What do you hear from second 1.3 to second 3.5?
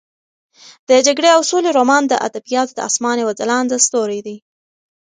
او سولې رومان د ادبیاتو د اسمان یو